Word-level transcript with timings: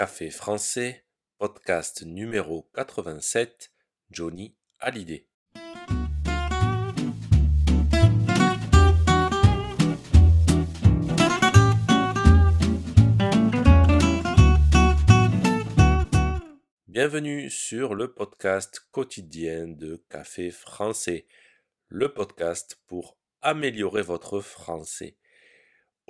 Café 0.00 0.30
français, 0.30 1.04
podcast 1.36 2.04
numéro 2.06 2.70
87, 2.72 3.70
Johnny 4.10 4.56
Hallyday. 4.78 5.26
Bienvenue 16.88 17.50
sur 17.50 17.94
le 17.94 18.14
podcast 18.14 18.80
quotidien 18.92 19.68
de 19.68 20.02
Café 20.08 20.50
français, 20.50 21.26
le 21.88 22.10
podcast 22.14 22.80
pour 22.86 23.18
améliorer 23.42 24.00
votre 24.00 24.40
français. 24.40 25.18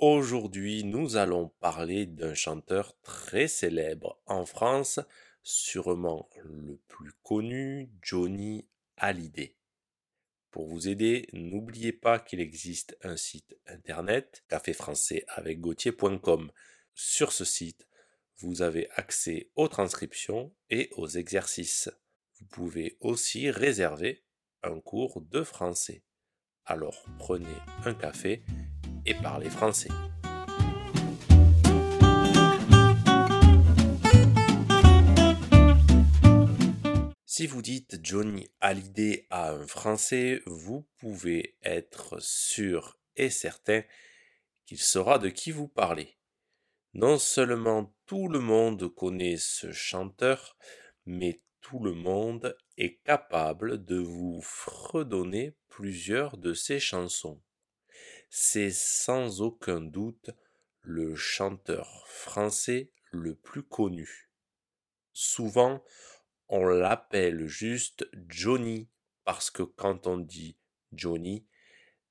Aujourd'hui, 0.00 0.82
nous 0.82 1.18
allons 1.18 1.50
parler 1.60 2.06
d'un 2.06 2.32
chanteur 2.32 2.98
très 3.02 3.48
célèbre 3.48 4.18
en 4.24 4.46
France, 4.46 4.98
sûrement 5.42 6.30
le 6.42 6.78
plus 6.88 7.12
connu, 7.22 7.91
Johnny 8.00 8.66
Hallyday. 8.96 9.58
Pour 10.50 10.66
vous 10.68 10.88
aider, 10.88 11.28
n'oubliez 11.34 11.92
pas 11.92 12.18
qu'il 12.18 12.41
existe 12.41 12.96
un 13.02 13.18
site 13.18 13.58
internet, 13.66 14.42
café 14.48 14.72
français 14.72 15.27
avec 15.28 15.60
Gauthier.com. 15.60 16.50
Sur 16.94 17.30
ce 17.30 17.44
site, 17.44 17.86
vous 18.38 18.62
avez 18.62 18.88
accès 18.92 19.50
aux 19.55 19.69
transcriptions 19.69 20.50
et 20.70 20.88
aux 20.92 21.08
exercices. 21.08 21.91
Vous 22.38 22.46
pouvez 22.46 22.96
aussi 23.00 23.50
réserver 23.50 24.24
un 24.62 24.80
cours 24.80 25.20
de 25.20 25.42
français. 25.42 26.05
Alors 26.64 27.05
prenez 27.19 27.56
un 27.84 27.92
café 27.92 28.42
parlez 29.14 29.50
français. 29.50 29.88
Si 37.24 37.46
vous 37.46 37.62
dites 37.62 37.98
Johnny 38.03 38.50
Hallyday 38.61 39.27
à 39.31 39.53
un 39.53 39.66
Français, 39.66 40.42
vous 40.44 40.86
pouvez 40.98 41.56
être 41.62 42.20
sûr 42.20 42.98
et 43.16 43.31
certain 43.31 43.83
qu'il 44.66 44.78
saura 44.78 45.19
de 45.19 45.31
qui 45.31 45.50
vous 45.50 45.69
parlez. 45.69 46.19
Non 46.92 47.19
seulement 47.19 47.94
tout 48.05 48.28
le 48.28 48.41
monde 48.41 48.94
connaît 48.94 49.38
ce 49.38 49.72
chanteur, 49.72 50.58
mais 51.06 51.41
tout 51.62 51.78
le 51.78 51.94
monde 51.94 52.56
est 52.77 52.97
capable 53.05 53.84
de 53.84 53.97
vous 53.97 54.41
fredonner 54.42 55.56
plusieurs 55.69 56.36
de 56.36 56.53
ses 56.53 56.78
chansons. 56.78 57.41
C'est 58.33 58.70
sans 58.70 59.41
aucun 59.41 59.81
doute 59.81 60.31
le 60.83 61.17
chanteur 61.17 62.06
français 62.06 62.92
le 63.11 63.34
plus 63.34 63.64
connu. 63.64 64.31
Souvent, 65.12 65.83
on 66.48 66.64
l'appelle 66.64 67.48
juste 67.48 68.09
Johnny 68.28 68.89
parce 69.25 69.50
que 69.50 69.64
quand 69.64 70.06
on 70.06 70.17
dit 70.17 70.56
Johnny, 70.92 71.45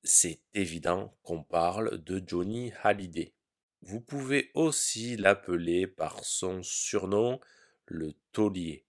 c'est 0.04 0.42
évident 0.54 1.18
qu'on 1.24 1.42
parle 1.42 2.04
de 2.04 2.22
Johnny 2.28 2.74
Hallyday. 2.84 3.34
Vous 3.82 4.02
pouvez 4.02 4.52
aussi 4.56 5.16
l'appeler 5.16 5.88
par 5.88 6.26
son 6.26 6.64
surnom 6.64 7.40
le 7.86 8.14
taulier. 8.34 8.86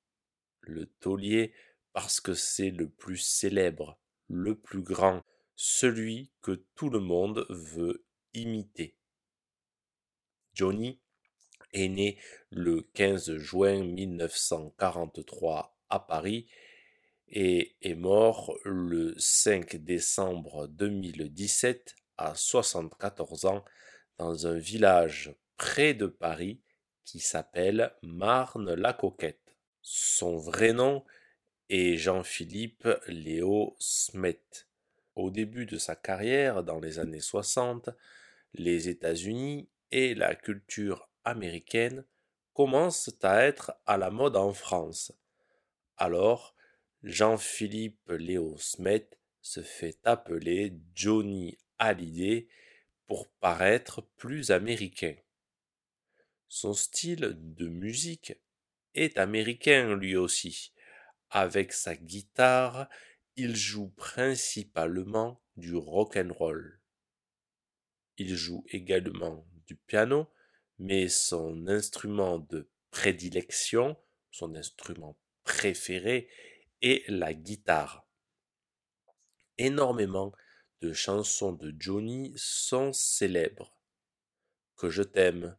Le 0.63 0.87
taulier 0.87 1.55
parce 1.93 2.21
que 2.21 2.35
c'est 2.35 2.71
le 2.71 2.89
plus 2.89 3.19
célèbre, 3.19 4.01
le 4.27 4.57
plus 4.57 4.83
grand, 4.83 5.23
celui 5.63 6.33
que 6.41 6.65
tout 6.75 6.89
le 6.89 7.01
monde 7.01 7.45
veut 7.51 8.07
imiter. 8.33 8.97
Johnny 10.55 10.99
est 11.75 11.89
né 11.89 12.19
le 12.49 12.81
15 12.95 13.37
juin 13.37 13.85
1943 13.85 15.79
à 15.91 16.01
Paris 16.01 16.49
et 17.29 17.77
est 17.83 17.95
mort 17.95 18.57
le 18.65 19.15
5 19.19 19.77
décembre 19.77 20.67
2017 20.67 21.95
à 22.17 22.35
74 22.35 23.45
ans 23.45 23.63
dans 24.17 24.47
un 24.47 24.57
village 24.57 25.35
près 25.59 25.93
de 25.93 26.07
Paris 26.07 26.63
qui 27.05 27.21
s'appelle 27.21 27.95
Marne-la-Coquette. 28.01 29.59
Son 29.83 30.39
vrai 30.39 30.73
nom 30.73 31.05
est 31.69 31.99
Jean-Philippe 31.99 32.89
Léo 33.09 33.77
Smet. 33.79 34.70
Au 35.21 35.29
début 35.31 35.67
de 35.67 35.77
sa 35.77 35.97
carrière, 35.97 36.65
dans 36.65 36.81
les 36.81 36.99
années 36.99 37.21
60, 37.21 37.91
les 38.55 38.89
États-Unis 38.89 39.69
et 39.91 40.15
la 40.15 40.35
culture 40.35 41.11
américaine 41.25 42.07
commencent 42.55 43.15
à 43.21 43.45
être 43.45 43.75
à 43.85 43.99
la 43.99 44.11
mode 44.11 44.35
en 44.35 44.55
France. 44.55 45.13
Alors, 45.99 46.57
Jean-Philippe 47.03 48.09
Léo 48.09 48.57
Smet 48.57 49.11
se 49.43 49.61
fait 49.61 49.99
appeler 50.05 50.73
Johnny 50.95 51.59
Hallyday 51.79 52.49
pour 53.07 53.29
paraître 53.29 54.01
plus 54.17 54.51
américain. 54.51 55.17
Son 56.49 56.73
style 56.73 57.37
de 57.37 57.69
musique 57.69 58.33
est 58.95 59.19
américain 59.19 59.95
lui 59.97 60.17
aussi. 60.17 60.73
Avec 61.29 61.75
sa 61.75 61.95
guitare, 61.95 62.89
il 63.41 63.57
joue 63.57 63.89
principalement 63.89 65.43
du 65.57 65.75
rock 65.75 66.17
and 66.17 66.31
roll. 66.31 66.79
Il 68.19 68.37
joue 68.37 68.63
également 68.69 69.47
du 69.67 69.77
piano, 69.77 70.29
mais 70.79 71.09
son 71.09 71.67
instrument 71.67 72.39
de 72.39 72.69
prédilection, 72.91 73.97
son 74.31 74.55
instrument 74.57 75.17
préféré 75.45 76.29
est 76.83 77.09
la 77.09 77.33
guitare. 77.33 78.07
Énormément 79.57 80.35
de 80.83 80.93
chansons 80.93 81.53
de 81.53 81.75
Johnny 81.79 82.35
sont 82.37 82.93
célèbres. 82.93 83.75
Que 84.77 84.91
je 84.91 85.03
t'aime, 85.03 85.57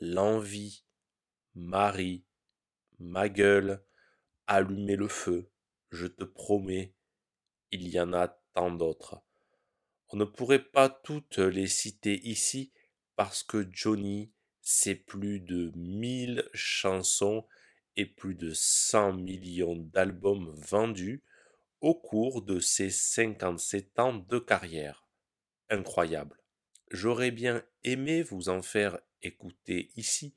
L'envie, 0.00 0.84
Marie, 1.56 2.24
Ma 3.00 3.28
gueule, 3.28 3.82
Allumer 4.46 4.94
le 4.94 5.08
feu, 5.08 5.50
Je 5.90 6.06
te 6.06 6.22
promets, 6.22 6.95
il 7.72 7.88
y 7.88 8.00
en 8.00 8.12
a 8.12 8.28
tant 8.54 8.70
d'autres. 8.70 9.22
On 10.08 10.16
ne 10.16 10.24
pourrait 10.24 10.64
pas 10.64 10.88
toutes 10.88 11.38
les 11.38 11.66
citer 11.66 12.20
ici 12.26 12.72
parce 13.16 13.42
que 13.42 13.68
Johnny, 13.72 14.30
c'est 14.62 14.94
plus 14.94 15.40
de 15.40 15.72
mille 15.74 16.48
chansons 16.54 17.46
et 17.96 18.06
plus 18.06 18.34
de 18.34 18.52
cent 18.52 19.12
millions 19.12 19.76
d'albums 19.76 20.52
vendus 20.56 21.22
au 21.80 21.94
cours 21.94 22.42
de 22.42 22.60
ses 22.60 22.90
57 22.90 23.98
ans 23.98 24.14
de 24.14 24.38
carrière. 24.38 25.06
Incroyable. 25.70 26.36
J'aurais 26.90 27.30
bien 27.30 27.64
aimé 27.84 28.22
vous 28.22 28.48
en 28.48 28.62
faire 28.62 28.98
écouter 29.22 29.90
ici, 29.96 30.34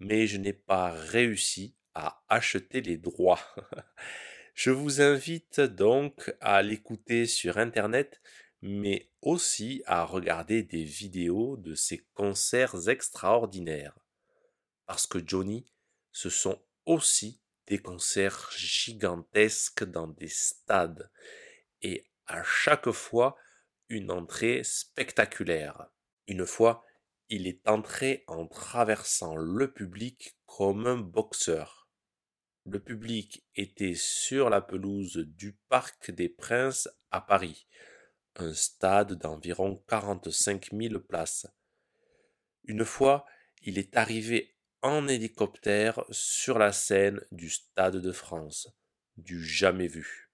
mais 0.00 0.26
je 0.26 0.38
n'ai 0.38 0.52
pas 0.52 0.90
réussi 0.90 1.74
à 1.94 2.24
acheter 2.28 2.80
les 2.80 2.96
droits. 2.96 3.40
je 4.54 4.70
vous 4.70 5.00
invite 5.00 5.60
donc 5.60 6.34
à 6.40 6.62
l'écouter 6.62 7.26
sur 7.26 7.58
Internet, 7.58 8.20
mais 8.62 9.10
aussi 9.20 9.82
à 9.86 10.04
regarder 10.04 10.62
des 10.62 10.84
vidéos 10.84 11.56
de 11.56 11.74
ses 11.74 12.06
concerts 12.14 12.88
extraordinaires. 12.88 13.98
Parce 14.86 15.06
que 15.06 15.18
Johnny, 15.26 15.66
ce 16.12 16.30
sont 16.30 16.62
aussi 16.86 17.42
des 17.66 17.78
concerts 17.78 18.50
gigantesques 18.56 19.84
dans 19.84 20.06
des 20.06 20.28
stades 20.28 21.10
et 21.82 22.06
à 22.26 22.42
chaque 22.44 22.90
fois 22.90 23.36
une 23.88 24.10
entrée 24.10 24.62
spectaculaire. 24.62 25.88
Une 26.28 26.46
fois, 26.46 26.84
il 27.28 27.46
est 27.46 27.66
entré 27.68 28.24
en 28.28 28.46
traversant 28.46 29.36
le 29.36 29.72
public 29.72 30.36
comme 30.46 30.86
un 30.86 30.96
boxeur. 30.96 31.83
Le 32.66 32.80
public 32.80 33.44
était 33.56 33.94
sur 33.94 34.48
la 34.48 34.62
pelouse 34.62 35.18
du 35.18 35.52
Parc 35.68 36.10
des 36.10 36.30
Princes 36.30 36.88
à 37.10 37.20
Paris, 37.20 37.66
un 38.36 38.54
stade 38.54 39.12
d'environ 39.14 39.84
45 39.86 40.70
000 40.72 40.98
places. 41.00 41.46
Une 42.64 42.86
fois, 42.86 43.26
il 43.62 43.78
est 43.78 43.96
arrivé 43.98 44.56
en 44.80 45.08
hélicoptère 45.08 46.04
sur 46.10 46.58
la 46.58 46.72
scène 46.72 47.20
du 47.32 47.50
Stade 47.50 47.96
de 47.96 48.12
France, 48.12 48.68
du 49.18 49.44
jamais 49.44 49.88
vu. 49.88 50.30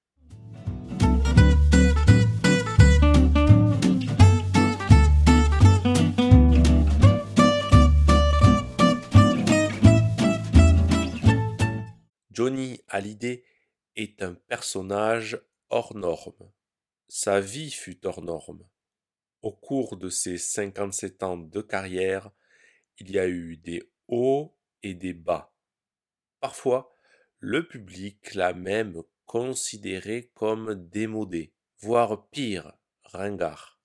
Johnny 12.31 12.81
Hallyday 12.87 13.43
est 13.97 14.23
un 14.23 14.35
personnage 14.35 15.41
hors 15.69 15.97
norme. 15.97 16.53
Sa 17.09 17.41
vie 17.41 17.73
fut 17.73 18.07
hors 18.07 18.23
norme. 18.23 18.65
Au 19.43 19.51
cours 19.51 19.97
de 19.97 20.09
ses 20.09 20.39
57 20.39 21.25
ans 21.25 21.37
de 21.37 21.61
carrière, 21.61 22.31
il 22.99 23.11
y 23.11 23.19
a 23.19 23.27
eu 23.27 23.57
des 23.57 23.91
hauts 24.07 24.57
et 24.85 24.95
des 24.95 25.13
bas. 25.13 25.53
Parfois, 26.39 26.95
le 27.41 27.67
public 27.67 28.35
l'a 28.35 28.53
même 28.53 29.03
considéré 29.27 30.31
comme 30.35 30.75
démodé, 30.89 31.53
voire 31.81 32.29
pire, 32.29 32.73
ringard. 33.03 33.81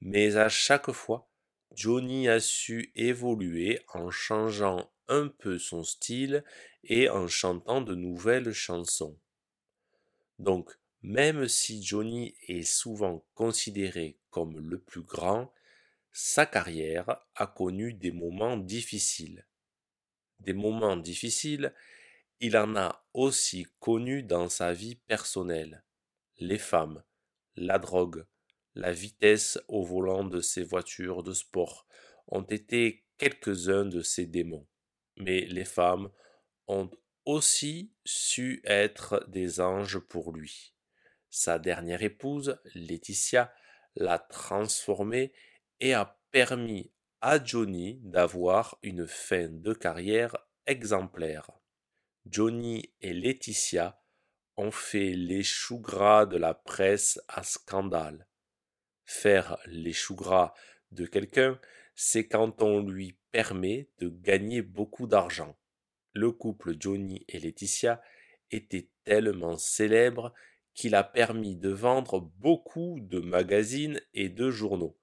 Mais 0.00 0.36
à 0.36 0.48
chaque 0.48 0.92
fois, 0.92 1.28
Johnny 1.72 2.28
a 2.28 2.40
su 2.40 2.92
évoluer 2.94 3.80
en 3.92 4.10
changeant 4.10 4.90
un 5.08 5.28
peu 5.28 5.58
son 5.58 5.84
style 5.84 6.44
et 6.84 7.08
en 7.08 7.28
chantant 7.28 7.80
de 7.80 7.94
nouvelles 7.94 8.52
chansons. 8.52 9.18
Donc, 10.38 10.70
même 11.02 11.48
si 11.48 11.82
Johnny 11.82 12.34
est 12.46 12.64
souvent 12.64 13.24
considéré 13.34 14.18
comme 14.30 14.58
le 14.58 14.78
plus 14.78 15.02
grand, 15.02 15.52
sa 16.12 16.46
carrière 16.46 17.24
a 17.34 17.46
connu 17.46 17.92
des 17.92 18.10
moments 18.10 18.56
difficiles. 18.56 19.46
Des 20.40 20.52
moments 20.52 20.96
difficiles, 20.96 21.74
il 22.40 22.56
en 22.56 22.76
a 22.76 23.04
aussi 23.14 23.66
connu 23.80 24.22
dans 24.22 24.48
sa 24.48 24.72
vie 24.72 24.96
personnelle. 24.96 25.84
Les 26.38 26.58
femmes, 26.58 27.02
la 27.56 27.78
drogue, 27.78 28.24
la 28.74 28.92
vitesse 28.92 29.58
au 29.66 29.84
volant 29.84 30.24
de 30.24 30.40
ses 30.40 30.62
voitures 30.62 31.22
de 31.22 31.32
sport 31.32 31.86
ont 32.28 32.42
été 32.42 33.04
quelques-uns 33.16 33.84
de 33.84 34.02
ses 34.02 34.26
démons. 34.26 34.66
Mais 35.18 35.40
les 35.42 35.64
femmes 35.64 36.10
ont 36.66 36.90
aussi 37.24 37.92
su 38.04 38.62
être 38.64 39.24
des 39.28 39.60
anges 39.60 39.98
pour 39.98 40.32
lui. 40.32 40.72
Sa 41.30 41.58
dernière 41.58 42.02
épouse, 42.02 42.58
Laetitia, 42.74 43.52
l'a 43.96 44.18
transformé 44.18 45.32
et 45.80 45.92
a 45.92 46.18
permis 46.30 46.92
à 47.20 47.42
Johnny 47.42 48.00
d'avoir 48.02 48.78
une 48.82 49.06
fin 49.06 49.48
de 49.48 49.72
carrière 49.72 50.36
exemplaire. 50.66 51.50
Johnny 52.26 52.94
et 53.00 53.12
Laetitia 53.12 54.00
ont 54.56 54.70
fait 54.70 55.10
les 55.10 55.42
choux 55.42 55.80
gras 55.80 56.26
de 56.26 56.36
la 56.36 56.54
presse 56.54 57.20
à 57.28 57.42
scandale. 57.42 58.26
Faire 59.04 59.58
les 59.66 59.92
choux 59.92 60.16
gras 60.16 60.52
de 60.92 61.06
quelqu'un, 61.06 61.60
c'est 61.94 62.28
quand 62.28 62.62
on 62.62 62.82
lui 62.82 63.18
permet 63.32 63.88
de 63.98 64.08
gagner 64.08 64.62
beaucoup 64.62 65.06
d'argent. 65.06 65.58
Le 66.12 66.32
couple 66.32 66.74
Johnny 66.78 67.24
et 67.28 67.38
Laetitia 67.38 68.02
était 68.50 68.88
tellement 69.04 69.56
célèbre 69.56 70.32
qu'il 70.74 70.94
a 70.94 71.04
permis 71.04 71.56
de 71.56 71.70
vendre 71.70 72.20
beaucoup 72.20 72.98
de 73.00 73.18
magazines 73.18 74.00
et 74.14 74.28
de 74.28 74.50
journaux. 74.50 74.96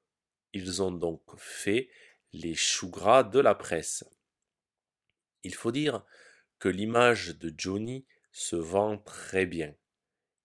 Ils 0.53 0.81
ont 0.81 0.91
donc 0.91 1.21
fait 1.37 1.89
les 2.31 2.55
choux 2.55 2.89
gras 2.89 3.23
de 3.23 3.39
la 3.39 3.55
presse. 3.55 4.05
Il 5.43 5.53
faut 5.53 5.71
dire 5.71 6.05
que 6.59 6.69
l'image 6.69 7.37
de 7.37 7.53
Johnny 7.57 8.05
se 8.31 8.55
vend 8.55 8.97
très 8.97 9.45
bien. 9.45 9.75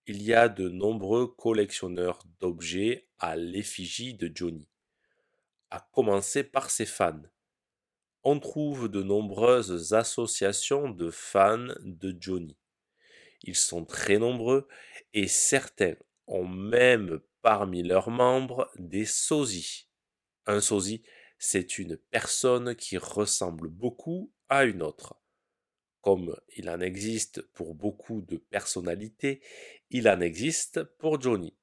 Il 0.05 0.21
y 0.21 0.33
a 0.33 0.49
de 0.49 0.69
nombreux 0.69 1.27
collectionneurs 1.27 2.23
d'objets 2.39 3.07
à 3.19 3.35
l'effigie 3.35 4.13
de 4.13 4.31
Johnny, 4.33 4.67
à 5.71 5.79
commencer 5.91 6.43
par 6.43 6.69
ses 6.69 6.85
fans. 6.85 7.23
On 8.23 8.39
trouve 8.39 8.87
de 8.87 9.01
nombreuses 9.01 9.93
associations 9.93 10.89
de 10.89 11.09
fans 11.09 11.73
de 11.79 12.15
Johnny. 12.19 12.55
Ils 13.41 13.55
sont 13.55 13.85
très 13.85 14.19
nombreux 14.19 14.67
et 15.13 15.27
certains 15.27 15.95
ont 16.27 16.47
même 16.47 17.19
parmi 17.41 17.81
leurs 17.81 18.11
membres 18.11 18.69
des 18.77 19.05
sosies. 19.05 19.87
Un 20.45 20.61
sosie, 20.61 21.03
c'est 21.39 21.79
une 21.79 21.97
personne 21.97 22.75
qui 22.75 22.97
ressemble 22.97 23.67
beaucoup 23.67 24.31
à 24.49 24.65
une 24.65 24.83
autre. 24.83 25.19
Comme 26.01 26.35
il 26.55 26.69
en 26.69 26.79
existe 26.79 27.41
pour 27.53 27.73
beaucoup 27.73 28.21
de 28.21 28.37
personnalités, 28.37 29.41
il 29.89 30.07
en 30.07 30.19
existe 30.19 30.83
pour 30.83 31.19
Johnny. 31.19 31.55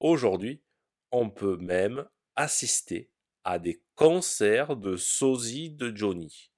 Aujourd'hui, 0.00 0.62
on 1.10 1.30
peut 1.30 1.56
même 1.56 2.06
assister 2.34 3.10
à 3.44 3.58
des 3.58 3.82
concerts 3.94 4.76
de 4.76 4.96
sosie 4.96 5.70
de 5.70 5.94
Johnny. 5.94 6.50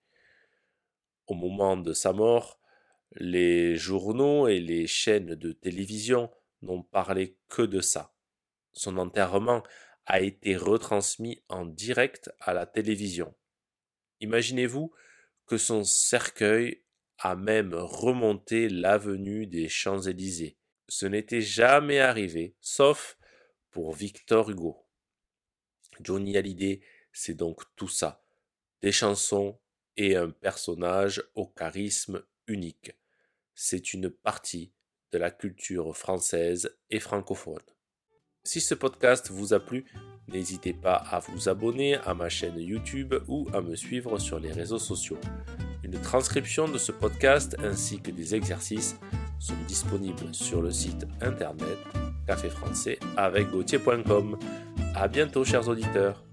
Au 1.27 1.35
moment 1.35 1.77
de 1.77 1.93
sa 1.93 2.13
mort, 2.13 2.61
les 3.13 3.77
journaux 3.77 4.47
et 4.49 4.61
les 4.61 4.87
chaînes 4.87 5.35
de 5.35 5.53
télévision 5.53 6.31
n'ont 6.63 6.83
parlé 6.83 7.37
que 7.49 7.63
de 7.63 7.81
ça. 7.81 8.15
Son 8.73 8.99
enterrement 8.99 9.63
a 10.07 10.21
été 10.21 10.57
retransmis 10.57 11.43
en 11.49 11.67
direct 11.67 12.31
à 12.39 12.55
la 12.55 12.67
télévision. 12.67 13.35
Imaginez-vous 14.21 14.93
que 15.47 15.59
son 15.59 15.83
cercueil 15.83 16.85
a 17.19 17.35
même 17.35 17.75
remonté 17.75 18.69
l'avenue 18.69 19.47
des 19.47 19.69
Champs-Élysées. 19.69 20.59
Ce 20.89 21.07
n'était 21.07 21.41
jamais 21.41 21.99
arrivé, 21.99 22.55
sauf 22.61 23.19
pour 23.71 23.93
Victor 23.93 24.51
Hugo. 24.51 24.86
Johnny 26.03 26.37
Hallyday, 26.37 26.81
c'est 27.13 27.35
donc 27.35 27.63
tout 27.77 27.89
ça. 27.89 28.23
Des 28.83 28.93
chansons 28.93 29.59
et 29.97 30.17
un 30.17 30.31
personnage 30.31 31.23
au 31.35 31.47
charisme 31.47 32.23
unique 32.47 32.93
c'est 33.57 33.95
une 33.95 34.11
partie 34.11 34.71
de 35.13 35.19
la 35.19 35.31
culture 35.31 35.97
française 35.97 36.77
et 36.91 37.01
francophone. 37.01 37.63
Si 38.45 38.61
ce 38.61 38.75
podcast 38.75 39.31
vous 39.31 39.55
a 39.55 39.61
plu, 39.61 39.87
n'hésitez 40.29 40.75
pas 40.75 40.97
à 40.97 41.19
vous 41.19 41.49
abonner 41.49 41.97
à 41.97 42.15
ma 42.15 42.29
chaîne 42.29 42.61
YouTube 42.61 43.15
ou 43.27 43.49
à 43.53 43.63
me 43.63 43.75
suivre 43.75 44.19
sur 44.19 44.39
les 44.39 44.53
réseaux 44.53 44.79
sociaux. 44.79 45.19
Une 45.83 46.01
transcription 46.01 46.69
de 46.69 46.79
ce 46.79 46.93
podcast 46.93 47.57
ainsi 47.61 48.01
que 48.01 48.11
des 48.11 48.35
exercices 48.35 48.97
sont 49.41 49.57
disponibles 49.67 50.33
sur 50.35 50.61
le 50.61 50.71
site 50.71 51.07
internet 51.21 51.79
café 52.27 52.51
A 54.99 55.09
bientôt 55.09 55.45
chers 55.45 55.69
auditeurs. 55.69 56.26